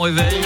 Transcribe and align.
Réveil. 0.00 0.40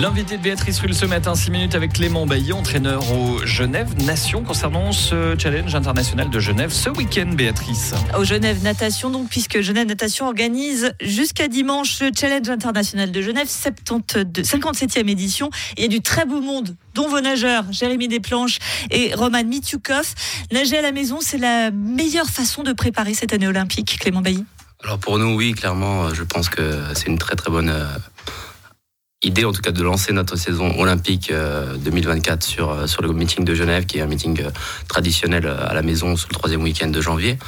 L'invité 0.00 0.36
de 0.36 0.42
Béatrice 0.42 0.80
Rulle 0.80 0.92
ce 0.92 1.06
matin, 1.06 1.36
6 1.36 1.52
minutes 1.52 1.76
avec 1.76 1.92
Clément 1.92 2.26
Bailly, 2.26 2.52
entraîneur 2.52 3.04
au 3.12 3.46
Genève 3.46 3.94
Nation, 4.04 4.42
concernant 4.42 4.90
ce 4.90 5.36
challenge 5.38 5.72
international 5.76 6.30
de 6.30 6.40
Genève 6.40 6.72
ce 6.72 6.90
week-end, 6.90 7.30
Béatrice. 7.32 7.94
Au 8.18 8.24
Genève 8.24 8.60
Natation, 8.64 9.10
donc, 9.10 9.28
puisque 9.28 9.60
Genève 9.60 9.86
Natation 9.86 10.26
organise 10.26 10.92
jusqu'à 11.00 11.46
dimanche 11.46 12.00
le 12.00 12.10
challenge 12.12 12.48
international 12.48 13.12
de 13.12 13.22
Genève, 13.22 13.46
72, 13.46 14.42
57e 14.42 15.08
édition. 15.08 15.48
Il 15.76 15.84
y 15.84 15.86
a 15.86 15.88
du 15.88 16.00
très 16.00 16.24
beau 16.24 16.40
monde, 16.40 16.74
dont 16.94 17.06
vos 17.06 17.20
nageurs, 17.20 17.66
Jérémy 17.70 18.08
Desplanches 18.08 18.58
et 18.90 19.14
Roman 19.14 19.44
Mitukov. 19.44 20.12
Nager 20.50 20.78
à 20.78 20.82
la 20.82 20.90
maison, 20.90 21.18
c'est 21.20 21.38
la 21.38 21.70
meilleure 21.70 22.28
façon 22.28 22.64
de 22.64 22.72
préparer 22.72 23.14
cette 23.14 23.32
année 23.32 23.46
olympique, 23.46 23.98
Clément 24.00 24.22
Bailly 24.22 24.44
Alors 24.84 24.98
pour 24.98 25.18
nous, 25.18 25.34
oui, 25.36 25.52
clairement, 25.52 26.12
je 26.12 26.22
pense 26.22 26.48
que 26.48 26.82
c'est 26.94 27.06
une 27.06 27.18
très 27.18 27.36
très 27.36 27.50
bonne 27.50 27.70
euh, 27.70 27.86
idée 29.22 29.44
en 29.44 29.52
tout 29.52 29.62
cas 29.62 29.70
de 29.70 29.82
lancer 29.82 30.12
notre 30.12 30.36
saison 30.36 30.78
olympique 30.78 31.32
2024 31.32 32.42
euh, 32.60 32.86
sur, 32.86 33.02
euh, 33.02 33.06
le 33.06 33.12
meeting 33.12 33.44
de 33.44 33.54
Genève, 33.54 33.86
qui 33.86 33.98
est 33.98 34.00
un 34.00 34.06
meeting 34.06 34.42
euh, 34.42 34.50
traditionnel 34.88 35.46
à 35.46 35.74
la 35.74 35.82
maison 35.82 36.16
sur 36.16 36.28
le 36.28 36.34
troisième 36.34 36.62
week-end 36.62 36.88
de 36.88 37.00
janvier. 37.00 37.38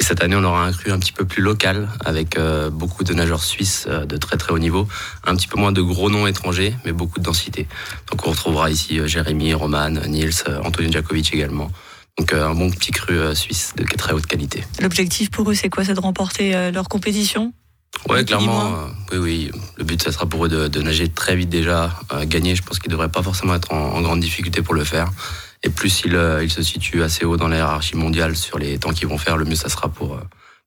Et 0.00 0.04
cette 0.04 0.22
année, 0.22 0.34
on 0.34 0.42
aura 0.42 0.64
un 0.64 0.72
cru 0.72 0.90
un 0.90 0.98
petit 0.98 1.12
peu 1.12 1.24
plus 1.24 1.42
local, 1.42 1.88
avec 2.04 2.38
beaucoup 2.72 3.04
de 3.04 3.12
nageurs 3.12 3.42
suisses 3.42 3.86
de 3.86 4.16
très 4.16 4.38
très 4.38 4.50
haut 4.50 4.58
niveau, 4.58 4.88
un 5.26 5.36
petit 5.36 5.46
peu 5.46 5.60
moins 5.60 5.70
de 5.70 5.82
gros 5.82 6.08
noms 6.08 6.26
étrangers, 6.26 6.74
mais 6.86 6.92
beaucoup 6.92 7.18
de 7.18 7.24
densité. 7.24 7.68
Donc 8.10 8.26
on 8.26 8.30
retrouvera 8.30 8.70
ici 8.70 9.06
Jérémy, 9.06 9.52
Roman, 9.52 9.90
Niels, 9.90 10.32
Antonio 10.64 10.90
Djakovic 10.90 11.34
également. 11.34 11.70
Donc 12.18 12.32
un 12.32 12.54
bon 12.54 12.70
petit 12.70 12.92
cru 12.92 13.34
suisse 13.34 13.74
de 13.76 13.84
très 13.84 14.12
haute 14.12 14.26
qualité. 14.26 14.64
L'objectif 14.80 15.30
pour 15.30 15.50
eux, 15.50 15.54
c'est 15.54 15.70
quoi? 15.70 15.84
C'est 15.84 15.94
de 15.94 16.00
remporter 16.00 16.70
leur 16.70 16.88
compétition? 16.88 17.52
Ouais, 18.08 18.24
clairement. 18.24 18.74
Euh, 19.12 19.18
oui, 19.18 19.18
oui. 19.18 19.60
Le 19.76 19.84
but, 19.84 20.02
ça 20.02 20.12
sera 20.12 20.26
pour 20.26 20.46
eux 20.46 20.48
de, 20.48 20.82
nager 20.82 21.08
très 21.08 21.36
vite 21.36 21.48
déjà. 21.48 21.90
Euh, 22.12 22.24
gagner, 22.24 22.56
je 22.56 22.62
pense 22.62 22.78
qu'ils 22.78 22.90
ne 22.90 22.94
devraient 22.94 23.10
pas 23.10 23.22
forcément 23.22 23.54
être 23.54 23.72
en, 23.72 24.00
grande 24.00 24.20
difficulté 24.20 24.62
pour 24.62 24.74
le 24.74 24.84
faire. 24.84 25.10
Et 25.62 25.68
plus 25.68 26.02
ils, 26.04 26.16
euh, 26.16 26.48
se 26.48 26.62
situent 26.62 27.02
assez 27.02 27.24
haut 27.24 27.36
dans 27.36 27.48
la 27.48 27.56
hiérarchie 27.56 27.96
mondiale 27.96 28.36
sur 28.36 28.58
les 28.58 28.78
temps 28.78 28.92
qu'ils 28.92 29.08
vont 29.08 29.18
faire, 29.18 29.36
le 29.36 29.44
mieux 29.44 29.54
ça 29.54 29.68
sera 29.68 29.88
pour, 29.88 30.18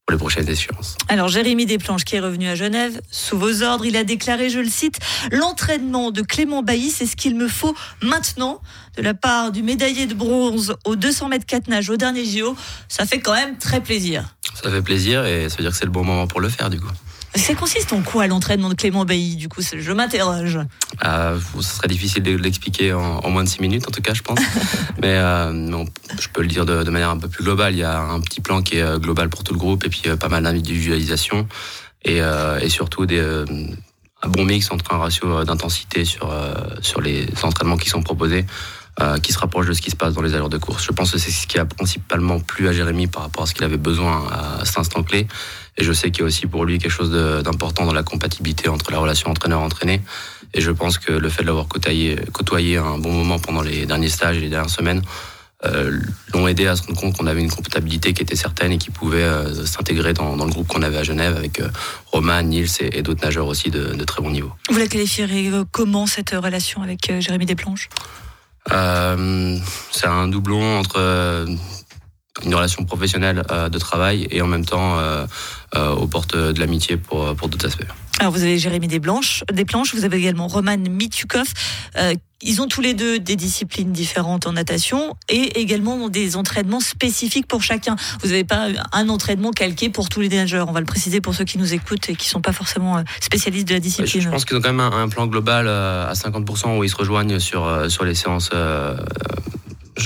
pour 0.06 0.14
les 0.14 0.20
prochaines 0.20 0.48
échéances. 0.48 0.98
Alors 1.08 1.30
Jérémy 1.30 1.66
Desplanches 1.66 2.04
qui 2.04 2.16
est 2.16 2.20
revenu 2.20 2.48
à 2.48 2.54
Genève, 2.54 3.02
sous 3.10 3.40
vos 3.40 3.64
ordres, 3.64 3.86
il 3.86 3.98
a 3.98 4.04
déclaré, 4.04 4.52
je 4.52 4.60
le 4.60 4.70
cite, 4.70 5.00
l'entraînement 5.32 6.12
de 6.12 6.22
Clément 6.22 6.62
Bailly, 6.62 6.92
c'est 6.92 7.08
ce 7.08 7.16
qu'il 7.16 7.36
me 7.36 7.48
faut 7.48 7.76
maintenant. 8.04 8.62
De 8.98 9.02
la 9.02 9.14
part 9.16 9.52
du 9.52 9.64
médaillé 9.64 10.06
de 10.06 10.14
bronze 10.14 10.76
aux 10.86 10.96
200 10.96 11.30
mètres 11.30 11.46
4 11.46 11.68
nage 11.70 11.90
au 11.90 11.98
dernier 11.98 12.24
JO, 12.24 12.56
ça 12.88 13.06
fait 13.06 13.20
quand 13.20 13.34
même 13.34 13.58
très 13.58 13.82
plaisir. 13.82 14.36
Ça 14.62 14.70
fait 14.70 14.82
plaisir 14.82 15.26
et 15.26 15.50
ça 15.50 15.58
veut 15.58 15.64
dire 15.64 15.72
que 15.72 15.78
c'est 15.78 15.86
le 15.86 15.92
bon 15.92 16.04
moment 16.04 16.28
pour 16.28 16.40
le 16.40 16.50
faire 16.50 16.70
du 16.70 16.80
coup. 16.80 16.88
Ça 17.36 17.54
consiste 17.54 17.92
en 17.92 18.02
quoi 18.02 18.28
l'entraînement 18.28 18.70
de 18.70 18.76
Clément 18.76 19.04
Bailly 19.04 19.36
Du 19.36 19.50
coup, 19.50 19.62
je 19.62 19.92
m'interroge. 19.92 20.60
Euh, 21.06 21.40
ce 21.60 21.76
serait 21.76 21.88
difficile 21.88 22.24
de 22.24 22.36
l'expliquer 22.36 22.94
en, 22.94 23.30
moins 23.30 23.44
de 23.44 23.50
6 23.50 23.62
minutes, 23.62 23.88
en 23.88 23.92
tout 23.92 24.02
cas, 24.02 24.14
je 24.14 24.22
pense. 24.22 24.40
mais 25.02 25.16
euh, 25.18 25.84
je 26.20 26.28
peux 26.30 26.42
le 26.42 26.48
dire 26.48 26.66
de, 26.66 26.90
manière 26.90 27.10
un 27.10 27.18
peu 27.18 27.28
plus 27.28 27.44
globale. 27.44 27.74
Il 27.74 27.80
y 27.80 27.84
a 27.84 28.00
un 28.00 28.22
petit 28.22 28.40
plan 28.40 28.62
qui 28.62 28.78
est 28.78 28.82
euh, 28.82 29.00
global 29.00 29.30
pour 29.30 29.44
tout 29.44 29.54
le 29.54 29.60
groupe 29.60 29.86
et 29.86 29.90
puis 29.90 30.04
pas 30.20 30.30
mal 30.30 30.44
d'individualisation 30.44 31.48
et, 32.04 32.20
et 32.62 32.70
surtout 32.70 33.08
des, 33.08 33.20
un 33.20 34.30
bon 34.30 34.46
mix 34.46 34.72
entre 34.72 34.94
un 34.94 34.98
ratio 34.98 35.44
d'intensité 35.44 36.06
sur, 36.06 36.32
sur 36.82 37.02
les 37.02 37.28
entraînements 37.42 37.78
qui 37.78 37.90
sont 37.90 38.04
proposés. 38.04 38.46
Qui 39.22 39.34
se 39.34 39.40
rapproche 39.40 39.68
de 39.68 39.74
ce 39.74 39.82
qui 39.82 39.92
se 39.92 39.96
passe 39.96 40.14
dans 40.14 40.22
les 40.22 40.34
allures 40.36 40.50
de 40.50 40.58
course. 40.58 40.86
Je 40.86 40.92
pense 40.92 41.12
que 41.12 41.18
c'est 41.18 41.32
ce 41.32 41.48
qui 41.48 41.60
a 41.60 41.66
principalement 41.66 42.40
plu 42.40 42.70
à 42.70 42.72
Jérémy 42.72 43.08
par 43.08 43.24
rapport 43.24 43.44
à 43.44 43.46
ce 43.46 43.54
qu'il 43.54 43.66
avait 43.66 43.78
besoin 43.78 44.26
à 44.32 44.64
cet 44.64 44.78
instant 44.78 45.04
clé. 45.04 45.28
Et 45.78 45.84
je 45.84 45.92
sais 45.92 46.12
qu'il 46.12 46.22
y 46.22 46.24
a 46.24 46.28
aussi 46.28 46.48
pour 46.48 46.64
lui 46.64 46.78
quelque 46.80 46.92
chose 46.92 47.12
d'important 47.44 47.86
dans 47.86 47.94
la 47.94 48.04
compatibilité 48.04 48.70
entre 48.70 48.92
la 48.92 49.00
relation 49.00 49.30
entraîneur-entraîné. 49.30 50.02
Et 50.54 50.62
je 50.62 50.72
pense 50.72 50.98
que 50.98 51.12
le 51.12 51.30
fait 51.30 51.42
de 51.42 51.48
l'avoir 51.48 51.68
côtoyé, 51.68 52.18
côtoyé 52.32 52.78
un 52.78 52.98
bon 52.98 53.12
moment 53.12 53.40
pendant 53.40 53.62
les 53.62 53.86
derniers 53.86 54.10
stages 54.10 54.38
et 54.38 54.42
les 54.42 54.50
dernières 54.50 54.70
semaines 54.70 55.02
euh, 55.66 56.00
l'ont 56.34 56.48
aidé 56.48 56.68
à 56.68 56.76
se 56.76 56.84
rendre 56.84 57.00
compte 57.00 57.18
qu'on 57.18 57.28
avait 57.28 57.42
une 57.42 57.50
compatibilité 57.50 58.14
qui 58.14 58.22
était 58.22 58.36
certaine 58.36 58.72
et 58.72 58.78
qui 58.78 58.92
pouvait 58.92 59.24
euh, 59.24 59.66
s'intégrer 59.66 60.14
dans, 60.14 60.36
le 60.36 60.52
groupe 60.52 60.68
qu'on 60.68 60.82
avait 60.82 60.98
à 60.98 61.04
Genève 61.04 61.36
avec 61.36 61.60
euh, 61.60 61.70
Romain, 62.08 62.42
Nils 62.44 62.70
et, 62.82 63.02
d'autres 63.02 63.24
nageurs 63.24 63.48
aussi 63.48 63.70
de, 63.70 64.04
très 64.04 64.22
bon 64.22 64.32
niveau. 64.32 64.52
Vous 64.70 64.78
la 64.78 64.88
qualifierez 64.88 65.50
comment 65.72 66.08
cette 66.08 66.32
relation 66.32 66.84
avec 66.84 67.12
Jérémy 67.20 67.46
Desplanches 67.46 67.90
C'est 68.68 70.08
un 70.08 70.28
doublon 70.28 70.80
entre 70.80 71.46
une 72.44 72.56
relation 72.56 72.84
professionnelle 72.84 73.44
de 73.72 73.78
travail 73.80 74.28
et 74.32 74.42
en 74.42 74.48
même 74.48 74.66
temps 74.66 74.98
euh, 74.98 75.26
aux 75.74 76.08
portes 76.08 76.36
de 76.36 76.60
l'amitié 76.60 76.98
pour, 76.98 77.36
pour 77.36 77.48
d'autres 77.48 77.68
aspects. 77.68 77.86
Alors 78.20 78.32
vous 78.32 78.44
avez 78.44 78.58
Jérémy 78.58 78.88
Desplanches, 78.88 79.44
Planches, 79.68 79.94
vous 79.94 80.06
avez 80.06 80.18
également 80.18 80.48
Roman 80.48 80.78
Mitukov. 80.78 81.48
Euh, 81.98 82.14
ils 82.42 82.62
ont 82.62 82.68
tous 82.68 82.82
les 82.82 82.94
deux 82.94 83.20
des 83.20 83.36
disciplines 83.36 83.92
différentes 83.92 84.46
en 84.46 84.54
natation 84.54 85.16
et 85.30 85.60
également 85.60 86.10
des 86.10 86.36
entraînements 86.36 86.80
spécifiques 86.80 87.48
pour 87.48 87.64
chacun. 87.64 87.96
Vous 88.22 88.28
n'avez 88.28 88.44
pas 88.44 88.68
un 88.92 89.10
entraînement 89.10 89.52
calqué 89.52 89.90
pour 89.90 90.10
tous 90.10 90.22
les 90.22 90.30
nageurs. 90.30 90.70
On 90.70 90.72
va 90.72 90.80
le 90.80 90.86
préciser 90.86 91.22
pour 91.22 91.34
ceux 91.34 91.46
qui 91.46 91.58
nous 91.58 91.74
écoutent 91.74 92.10
et 92.10 92.16
qui 92.16 92.28
ne 92.28 92.32
sont 92.32 92.42
pas 92.42 92.54
forcément 92.54 92.98
euh, 92.98 93.04
spécialistes 93.20 93.68
de 93.68 93.74
la 93.74 93.80
discipline. 93.80 94.22
Je 94.22 94.30
pense 94.30 94.46
qu'ils 94.46 94.58
ont 94.58 94.62
quand 94.62 94.74
même 94.74 94.80
un, 94.80 95.10
plan 95.10 95.28
global 95.28 95.68
à 95.68 96.14
50% 96.14 96.78
où 96.78 96.84
ils 96.84 96.90
se 96.90 96.96
rejoignent 96.96 97.40
sur, 97.40 97.90
sur 97.90 98.04
les 98.04 98.16
séances 98.16 98.50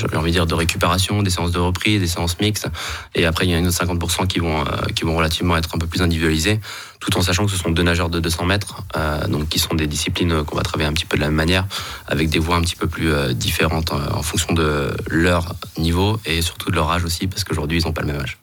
j'ai 0.08 0.18
envie 0.18 0.32
de 0.32 0.36
dire, 0.36 0.46
de 0.46 0.54
récupération, 0.54 1.22
des 1.24 1.30
séances 1.30 1.52
de 1.52 1.60
reprise, 1.60 2.00
des 2.00 2.08
séances 2.08 2.40
mixtes. 2.40 2.68
Et 3.16 3.26
après, 3.26 3.46
il 3.46 3.52
y 3.52 3.54
a 3.54 3.58
une 3.58 3.68
autre 3.68 3.84
50% 3.84 4.28
qui 4.28 4.40
vont, 4.40 4.62
euh, 4.62 4.64
qui 4.96 5.04
vont 5.04 5.16
relativement 5.16 5.58
être 5.58 5.76
un 5.76 5.78
peu 5.78 5.88
plus 5.88 6.02
individualisés, 6.02 6.60
tout 7.00 7.18
en 7.18 7.22
sachant 7.22 7.46
que 7.46 7.52
ce 7.52 7.58
sont 7.58 7.72
deux 7.72 7.84
nageurs 7.84 8.10
de 8.10 8.20
200 8.20 8.46
mètres, 8.46 8.84
euh, 8.96 9.28
donc 9.28 9.50
qui 9.50 9.60
sont 9.60 9.76
des 9.76 9.88
disciplines 9.88 10.44
qu'on 10.44 10.56
va 10.56 10.64
travailler 10.64 10.90
un 10.90 10.94
petit 10.94 11.06
peu 11.06 11.18
de 11.18 11.22
la 11.22 11.28
même 11.28 11.36
manière, 11.36 11.68
avec 12.08 12.30
des 12.30 12.40
voies 12.40 12.56
un 12.56 12.62
petit 12.62 12.76
peu 12.76 12.88
plus 12.88 13.12
euh, 13.12 13.34
différentes 13.34 13.92
en 13.92 14.24
fonction 14.24 14.54
de 14.54 14.92
leur 15.08 15.56
niveau 15.78 16.20
et 16.26 16.42
surtout 16.42 16.72
de 16.72 16.76
leur 16.76 16.90
âge 16.92 17.04
aussi, 17.04 17.28
parce 17.28 17.44
qu'aujourd'hui, 17.44 17.80
ils 17.80 17.86
n'ont 17.86 17.94
pas 17.94 18.02
le 18.02 18.08
même 18.08 18.22
âge. 18.22 18.38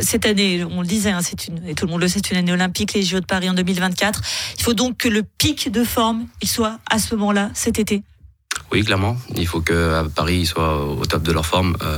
cette 0.00 0.26
année, 0.26 0.64
on 0.64 0.80
le 0.80 0.86
disait, 0.86 1.10
hein, 1.10 1.20
c'est 1.22 1.48
une, 1.48 1.66
et 1.66 1.74
tout 1.74 1.86
le 1.86 1.92
monde 1.92 2.00
le 2.00 2.08
sait, 2.08 2.20
c'est 2.24 2.32
une 2.32 2.38
année 2.38 2.52
olympique, 2.52 2.94
les 2.94 3.02
JO 3.02 3.20
de 3.20 3.26
Paris 3.26 3.50
en 3.50 3.54
2024. 3.54 4.22
Il 4.58 4.62
faut 4.62 4.74
donc 4.74 4.96
que 4.98 5.08
le 5.08 5.22
pic 5.22 5.70
de 5.70 5.84
forme, 5.84 6.26
il 6.42 6.48
soit 6.48 6.78
à 6.90 6.98
ce 6.98 7.14
moment-là, 7.14 7.50
cet 7.54 7.78
été. 7.78 8.02
Oui, 8.70 8.84
clairement. 8.84 9.16
Il 9.34 9.46
faut 9.46 9.60
que 9.60 10.06
Paris 10.08 10.44
soit 10.46 10.84
au 10.84 11.04
top 11.06 11.22
de 11.22 11.32
leur 11.32 11.46
forme, 11.46 11.76
euh, 11.82 11.96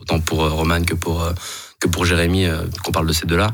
autant 0.00 0.20
pour 0.20 0.44
euh, 0.44 0.50
Roman 0.50 0.82
que 0.82 0.94
pour 0.94 1.22
euh, 1.22 1.32
que 1.82 1.88
pour 1.88 2.04
Jérémy, 2.04 2.46
euh, 2.46 2.62
qu'on 2.84 2.92
parle 2.92 3.08
de 3.08 3.12
ces 3.12 3.26
deux-là. 3.26 3.48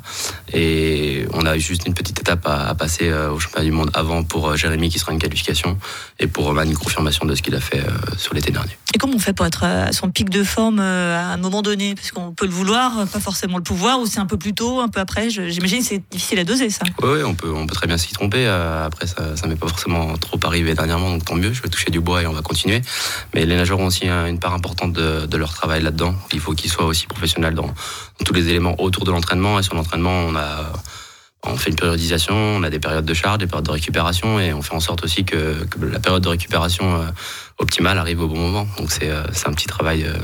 Et 0.53 1.27
on 1.33 1.47
a 1.47 1.57
juste 1.57 1.87
une 1.87 1.95
petite 1.95 2.21
étape 2.21 2.47
à, 2.47 2.75
passer 2.75 3.09
euh, 3.09 3.33
au 3.33 3.39
championnat 3.39 3.65
du 3.65 3.73
monde 3.73 3.91
avant 3.95 4.23
pour 4.23 4.49
euh, 4.49 4.57
Jérémy, 4.57 4.91
qui 4.91 4.99
sera 4.99 5.13
une 5.13 5.19
qualification, 5.19 5.79
et 6.21 6.27
pour 6.27 6.45
Roman, 6.45 6.63
une 6.63 6.77
confirmation 6.77 7.25
de 7.25 7.35
ce 7.35 7.41
qu'il 7.41 7.55
a 7.55 7.61
fait 7.61 7.83
sur 8.19 8.35
l'été 8.35 8.51
dernier. 8.51 8.77
Et 8.95 8.99
comment 8.99 9.15
on 9.17 9.19
fait 9.19 9.33
pour 9.33 9.47
être 9.47 9.65
à 9.65 9.93
son 9.93 10.11
pic 10.11 10.29
de 10.29 10.45
forme 10.45 10.81
à 10.81 11.33
un 11.33 11.37
moment 11.39 11.63
donné? 11.63 11.95
Parce 11.95 12.11
qu'on 12.11 12.33
peut 12.33 12.45
le 12.45 12.53
vouloir, 12.53 13.07
pas 13.07 13.21
forcément 13.21 13.57
le 13.57 13.63
pouvoir, 13.63 14.01
ou 14.01 14.07
c'est 14.07 14.19
un 14.19 14.27
peu 14.27 14.37
plus 14.37 14.53
tôt, 14.53 14.81
un 14.81 14.89
peu 14.89 15.01
après? 15.01 15.31
J'imagine 15.31 15.79
que 15.79 15.85
c'est 15.85 16.03
difficile 16.11 16.39
à 16.41 16.45
doser, 16.45 16.71
ça. 16.71 16.85
Oui, 17.03 17.23
on 17.25 17.35
peut, 17.35 17.53
on 17.53 17.67
peut 17.67 17.75
très 17.75 17.87
bien 17.87 17.97
s'y 17.97 18.13
tromper. 18.13 18.47
Après, 18.47 19.07
ça 19.07 19.23
ne 19.45 19.49
m'est 19.49 19.57
pas 19.57 19.69
forcément 19.69 20.17
trop 20.19 20.39
arrivé 20.45 20.75
dernièrement, 20.75 21.11
donc 21.11 21.25
tant 21.25 21.37
mieux. 21.37 21.53
Je 21.53 21.63
vais 21.63 21.69
toucher 21.69 21.91
du 21.91 22.01
bois 22.01 22.23
et 22.23 22.27
on 22.27 22.33
va 22.33 22.43
continuer. 22.43 22.83
Mais 23.35 23.47
les 23.47 23.57
nageurs 23.57 23.79
ont 23.79 23.87
aussi 23.87 24.09
une 24.09 24.39
part 24.39 24.55
importante 24.55 24.93
de, 24.93 25.27
de 25.27 25.37
leur 25.37 25.55
travail 25.55 25.83
là-dedans. 25.83 26.15
Il 26.33 26.41
faut 26.41 26.53
qu'ils 26.53 26.71
soient 26.71 26.87
aussi 26.87 27.07
professionnels 27.07 27.55
dans 27.55 27.73
tous 28.25 28.35
les 28.35 28.49
éléments 28.49 28.81
autour 28.81 29.05
de 29.05 29.11
l'entraînement. 29.11 29.59
Et 29.59 29.63
sur 29.63 29.75
l'entraînement, 29.75 30.25
on 30.29 30.37
a 30.37 30.73
on 31.45 31.57
fait 31.57 31.71
une 31.71 31.77
périodisation, 31.77 32.35
on 32.35 32.63
a 32.63 32.71
des 32.71 32.81
périodes 32.81 33.05
de 33.05 33.15
charge, 33.15 33.39
des 33.39 33.47
périodes 33.47 33.67
de 33.67 33.71
récupération, 33.71 34.41
et 34.41 34.53
on 34.53 34.63
fait 34.63 34.75
en 34.75 34.81
sorte 34.81 35.05
aussi 35.05 35.25
que, 35.25 35.67
la 35.81 36.01
période 36.01 36.23
de 36.23 36.29
récupération 36.29 36.97
euh, 36.97 37.07
optimale 37.59 37.99
arrive 37.99 38.21
au 38.21 38.29
bon 38.29 38.39
moment. 38.39 38.67
Donc 38.77 38.91
c'est 38.91 39.11
euh, 39.11 39.23
un 39.47 39.53
petit 39.53 39.67
travail 39.67 40.05
euh, 40.05 40.15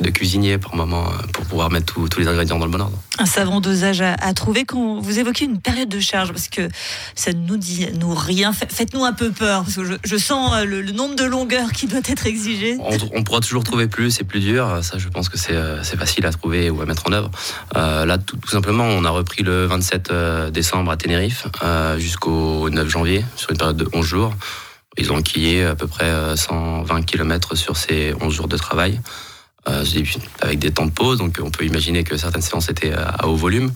de 0.00 0.10
cuisinier 0.10 0.58
par 0.58 0.74
moment 0.74 1.06
euh, 1.06 1.26
pour 1.32 1.44
pouvoir 1.44 1.70
mettre 1.70 1.94
tous 2.08 2.18
les 2.18 2.26
ingrédients 2.26 2.58
dans 2.58 2.64
le 2.64 2.70
bon 2.72 2.80
ordre. 2.80 2.98
Un 3.18 3.26
savant 3.26 3.60
dosage 3.60 4.00
à, 4.00 4.34
trouver 4.34 4.64
quand 4.64 4.98
vous 4.98 5.18
évoquez 5.20 5.44
une 5.44 5.60
période 5.60 5.88
de 5.88 6.00
charge 6.00 6.32
parce 6.32 6.48
que 6.48 6.68
ça 7.14 7.32
ne 7.32 7.38
nous 7.38 7.56
dit 7.56 7.86
nous 8.00 8.12
rien. 8.12 8.52
Faites-nous 8.52 9.04
un 9.04 9.12
peu 9.12 9.30
peur 9.30 9.62
parce 9.62 9.76
que 9.76 9.98
je, 10.02 10.16
sens 10.16 10.52
euh, 10.52 10.64
le, 10.64 10.82
nombre 10.90 11.14
de 11.14 11.22
longueurs 11.22 11.70
qui 11.70 11.86
doit 11.86 12.00
être 12.04 12.26
exigé. 12.26 12.76
On, 13.14 13.22
pourra 13.22 13.38
toujours 13.38 13.62
trouver 13.62 13.86
plus, 13.86 14.10
c'est 14.10 14.24
plus 14.24 14.40
dur. 14.40 14.80
Ça, 14.82 14.98
je 14.98 15.08
pense 15.08 15.28
que 15.28 15.38
c'est 15.38 15.54
euh, 15.54 15.80
facile 15.84 16.26
à 16.26 16.32
trouver 16.32 16.70
ou 16.70 16.82
à 16.82 16.86
mettre 16.86 17.04
en 17.06 17.12
œuvre. 17.12 17.30
là, 17.74 18.18
tout, 18.18 18.36
simplement, 18.48 18.84
on 18.84 19.04
a 19.04 19.10
repris 19.10 19.44
le 19.44 19.66
27 19.66 20.12
décembre 20.50 20.90
à 20.90 20.96
Tenerife 20.96 21.46
jusqu'au 21.98 22.68
9 22.68 22.88
janvier 22.88 23.24
sur 23.36 23.52
une 23.52 23.58
période 23.58 23.76
de 23.76 23.88
11 23.92 24.04
jours. 24.04 24.34
Ils 24.98 25.12
ont 25.12 25.22
quillé 25.22 25.64
à 25.64 25.76
peu 25.76 25.86
près 25.86 26.36
120 26.36 27.02
km 27.02 27.54
sur 27.54 27.76
ces 27.76 28.12
11 28.20 28.34
jours 28.34 28.48
de 28.48 28.56
travail. 28.56 29.00
Euh, 29.66 29.82
avec 30.42 30.58
des 30.58 30.70
temps 30.70 30.84
de 30.84 30.90
pause. 30.90 31.18
Donc 31.18 31.38
on 31.42 31.50
peut 31.50 31.64
imaginer 31.64 32.04
que 32.04 32.18
certaines 32.18 32.42
séances 32.42 32.68
étaient 32.68 32.92
à 32.92 33.26
haut 33.26 33.36
volume. 33.36 33.72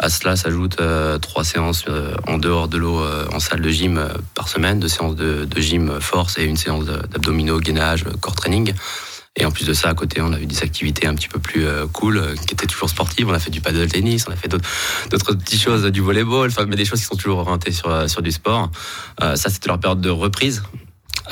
À 0.00 0.08
cela 0.08 0.34
s'ajoutent 0.34 0.80
euh, 0.80 1.18
trois 1.18 1.44
séances 1.44 1.84
euh, 1.88 2.14
en 2.26 2.38
dehors 2.38 2.66
de 2.66 2.76
l'eau 2.76 3.00
en 3.32 3.38
salle 3.38 3.60
de 3.60 3.70
gym 3.70 4.04
par 4.34 4.48
semaine, 4.48 4.80
deux 4.80 4.88
séances 4.88 5.14
de, 5.14 5.44
de 5.44 5.60
gym 5.60 6.00
force 6.00 6.38
et 6.38 6.44
une 6.44 6.56
séance 6.56 6.86
d'abdominaux, 6.86 7.60
gainage, 7.60 8.04
core 8.20 8.34
training. 8.34 8.74
Et 9.36 9.44
en 9.44 9.52
plus 9.52 9.66
de 9.66 9.72
ça, 9.72 9.90
à 9.90 9.94
côté, 9.94 10.20
on 10.20 10.32
a 10.32 10.40
eu 10.40 10.46
des 10.46 10.62
activités 10.64 11.06
un 11.06 11.14
petit 11.14 11.28
peu 11.28 11.38
plus 11.38 11.64
cool, 11.92 12.34
qui 12.44 12.54
étaient 12.54 12.66
toujours 12.66 12.90
sportives. 12.90 13.28
On 13.28 13.32
a 13.32 13.38
fait 13.38 13.52
du 13.52 13.60
paddle 13.60 13.86
tennis, 13.86 14.24
on 14.28 14.32
a 14.32 14.36
fait 14.36 14.48
d'autres 14.48 15.34
petites 15.34 15.62
choses, 15.62 15.84
du 15.84 16.00
volleyball, 16.00 16.48
enfin, 16.48 16.66
mais 16.66 16.74
des 16.74 16.84
choses 16.84 16.98
qui 16.98 17.06
sont 17.06 17.14
toujours 17.14 17.38
orientées 17.38 17.70
sur, 17.70 18.10
sur 18.10 18.20
du 18.20 18.32
sport. 18.32 18.72
ça, 19.20 19.36
c'était 19.36 19.68
leur 19.68 19.78
période 19.78 20.00
de 20.00 20.10
reprise. 20.10 20.64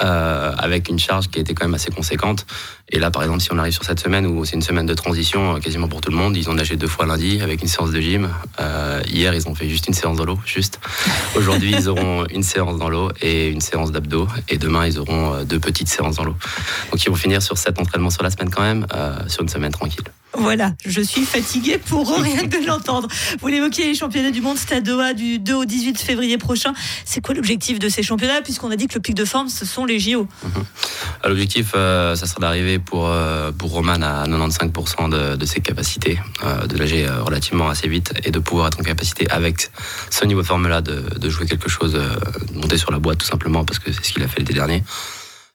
Euh, 0.03 0.53
avec 0.59 0.89
une 0.89 0.99
charge 0.99 1.29
qui 1.29 1.39
était 1.39 1.55
quand 1.55 1.65
même 1.65 1.75
assez 1.75 1.91
conséquente. 1.91 2.45
Et 2.91 2.99
là, 2.99 3.11
par 3.11 3.23
exemple, 3.23 3.41
si 3.41 3.53
on 3.53 3.59
arrive 3.59 3.73
sur 3.73 3.85
cette 3.85 4.01
semaine 4.01 4.27
où 4.27 4.45
c'est 4.45 4.55
une 4.55 4.63
semaine 4.63 4.85
de 4.85 4.95
transition 4.95 5.57
euh, 5.57 5.59
quasiment 5.59 5.89
pour 5.89 6.03
tout 6.03 6.11
le 6.11 6.17
monde, 6.17 6.37
ils 6.37 6.51
ont 6.51 6.55
nagé 6.55 6.77
deux 6.77 6.87
fois 6.87 7.07
lundi 7.07 7.41
avec 7.41 7.63
une 7.63 7.69
séance 7.69 7.93
de 7.93 8.01
gym. 8.01 8.29
Euh, 8.61 9.01
hier, 9.09 9.33
ils 9.33 9.49
ont 9.49 9.55
fait 9.55 9.69
juste 9.69 9.89
une 9.89 9.95
séance 9.95 10.19
dans 10.19 10.25
l'eau, 10.25 10.39
juste. 10.45 10.81
Aujourd'hui, 11.35 11.73
ils 11.73 11.89
auront 11.89 12.27
une 12.27 12.43
séance 12.43 12.79
dans 12.79 12.91
l'eau 12.91 13.11
et 13.23 13.49
une 13.49 13.63
séance 13.63 13.91
d'abdos. 13.91 14.29
Et 14.49 14.59
demain, 14.59 14.87
ils 14.87 14.99
auront 14.99 15.43
deux 15.45 15.61
petites 15.61 15.89
séances 15.89 16.17
dans 16.17 16.25
l'eau. 16.25 16.37
Donc, 16.91 17.03
ils 17.03 17.09
vont 17.09 17.17
finir 17.17 17.41
sur 17.41 17.57
sept 17.57 17.79
entraînements 17.79 18.11
sur 18.11 18.23
la 18.23 18.31
semaine 18.31 18.51
quand 18.51 18.63
même, 18.63 18.87
sur 19.29 19.43
une 19.43 19.49
semaine 19.49 19.73
tranquille. 19.73 20.05
Voilà, 20.39 20.73
je 20.85 21.01
suis 21.01 21.25
fatiguée 21.25 21.79
pour 21.79 22.09
rien 22.23 22.45
de 22.45 22.67
l'entendre. 22.67 23.09
Vous 23.41 23.49
l'évoquiez, 23.49 23.87
les 23.87 23.95
championnats 23.95 24.31
du 24.31 24.41
monde, 24.41 24.59
Stade 24.59 24.85
Doha 24.85 25.15
du 25.15 25.39
2 25.39 25.55
au 25.55 25.65
18 25.65 25.99
février 25.99 26.39
prochain. 26.39 26.73
C'est 27.05 27.21
quoi 27.21 27.35
l'objectif 27.35 27.79
de 27.79 27.89
ces 27.89 28.03
championnats 28.03 28.43
Puisqu'on 28.43 28.71
a 28.71 28.77
dit 28.77 28.87
que 28.87 28.95
le 28.95 29.01
pic 29.01 29.15
de 29.15 29.25
forme, 29.25 29.49
ce 29.49 29.65
sont 29.65 29.85
les 29.85 29.99
JO. 29.99 30.29
Mhm. 30.45 30.65
Ah, 31.23 31.29
l'objectif, 31.29 31.73
euh, 31.75 32.15
ça 32.15 32.27
sera 32.27 32.41
d'arriver 32.41 32.79
pour, 32.79 33.07
euh, 33.09 33.51
pour 33.53 33.71
Roman 33.71 34.03
à 34.03 34.27
95% 34.27 35.09
de, 35.09 35.37
de, 35.37 35.47
ses 35.47 35.61
capacités, 35.61 36.19
euh, 36.45 36.67
de 36.67 36.77
nager 36.77 37.07
relativement 37.09 37.69
assez 37.69 37.89
vite 37.89 38.13
et 38.25 38.31
de 38.31 38.39
pouvoir 38.39 38.69
être 38.69 38.81
en 38.81 38.83
capacité, 38.83 39.29
avec 39.31 39.71
ce 40.11 40.25
niveau 40.25 40.43
de 40.43 40.47
forme-là, 40.47 40.81
de, 40.81 41.19
de, 41.19 41.31
jouer 41.31 41.47
quelque 41.47 41.69
chose, 41.69 41.93
de 41.93 42.59
monter 42.59 42.77
sur 42.77 42.93
la 42.93 42.99
boîte 42.99 43.19
tout 43.19 43.27
simplement, 43.27 43.65
parce 43.65 43.79
que 43.79 43.93
c'est 43.93 44.05
ce 44.05 44.13
qu'il 44.13 44.23
a 44.23 44.29
fait 44.29 44.41
l'été 44.41 44.55
dernier. 44.55 44.83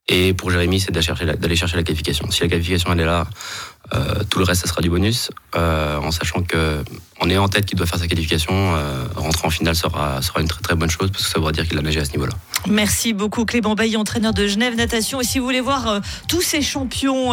Et 0.07 0.33
pour 0.33 0.51
Jérémy, 0.51 0.79
c'est 0.79 0.91
d'aller 0.91 1.05
chercher, 1.05 1.25
la, 1.25 1.55
chercher 1.55 1.77
la 1.77 1.83
qualification. 1.83 2.29
Si 2.31 2.41
la 2.41 2.49
qualification 2.49 2.91
elle 2.91 3.01
est 3.01 3.05
là, 3.05 3.27
tout 4.29 4.39
le 4.39 4.45
reste, 4.45 4.61
ça 4.61 4.67
sera 4.67 4.81
du 4.81 4.89
bonus, 4.89 5.31
euh, 5.55 5.97
en 5.97 6.11
sachant 6.11 6.41
que 6.41 6.83
on 7.21 7.29
est 7.29 7.38
en 7.38 7.47
tête 7.47 7.65
qu'il 7.65 7.77
doit 7.77 7.88
faire 7.88 8.00
sa 8.00 8.07
qualification. 8.07 8.53
Euh, 8.53 9.06
rentrer 9.15 9.47
en 9.47 9.50
finale 9.50 9.75
sera, 9.75 10.21
sera 10.21 10.41
une 10.41 10.47
très 10.47 10.62
très 10.62 10.75
bonne 10.75 10.89
chose 10.89 11.12
parce 11.12 11.23
que 11.23 11.29
ça 11.29 11.38
voudra 11.39 11.51
dire 11.51 11.68
qu'il 11.68 11.77
a 11.77 11.81
nagé 11.81 12.00
à 12.00 12.06
ce 12.06 12.12
niveau-là. 12.12 12.33
Merci 12.68 13.13
beaucoup 13.13 13.45
Clément 13.45 13.75
Bailly, 13.75 13.97
entraîneur 13.97 14.33
de 14.33 14.47
Genève 14.47 14.75
Natation. 14.75 15.21
Et 15.21 15.23
si 15.23 15.39
vous 15.39 15.45
voulez 15.45 15.62
voir 15.62 16.01
tous 16.27 16.41
ces 16.41 16.62
champions, 16.62 17.31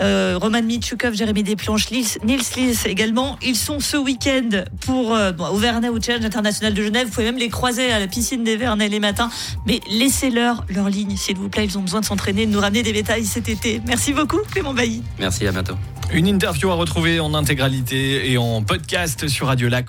Roman 0.00 0.62
Mitchukov, 0.62 1.14
Jérémy 1.14 1.42
Desplanches, 1.42 1.90
Nils 1.90 2.18
Lils 2.24 2.86
également, 2.86 3.38
ils 3.42 3.56
sont 3.56 3.80
ce 3.80 3.96
week-end 3.96 4.64
pour 4.80 5.10
au 5.10 5.56
Vernet 5.56 5.90
au 5.90 6.00
Challenge 6.00 6.24
international 6.24 6.72
de 6.72 6.82
Genève. 6.82 7.06
Vous 7.08 7.12
pouvez 7.12 7.26
même 7.26 7.38
les 7.38 7.50
croiser 7.50 7.92
à 7.92 7.98
la 7.98 8.06
piscine 8.06 8.42
des 8.42 8.56
Vernets 8.56 8.88
les 8.88 9.00
matins. 9.00 9.30
Mais 9.66 9.80
laissez-leur 9.90 10.64
leur 10.68 10.88
ligne, 10.88 11.16
s'il 11.16 11.36
vous 11.36 11.48
plaît. 11.48 11.64
Ils 11.66 11.78
ont 11.78 11.82
besoin 11.82 12.00
de 12.00 12.06
s'entraîner, 12.06 12.46
de 12.46 12.52
nous 12.52 12.60
ramener 12.60 12.82
des 12.82 12.92
bétails 12.92 13.24
cet 13.24 13.48
été. 13.48 13.80
Merci 13.86 14.12
beaucoup 14.12 14.40
Clément 14.50 14.74
Bailly. 14.74 15.02
Merci, 15.18 15.46
à 15.46 15.52
bientôt. 15.52 15.74
Une 16.12 16.26
interview 16.26 16.70
à 16.70 16.74
retrouver 16.74 17.18
en 17.18 17.34
intégralité 17.34 18.30
et 18.30 18.38
en 18.38 18.62
podcast 18.62 19.26
sur 19.26 19.48
Radio 19.48 19.68
Lac. 19.68 19.82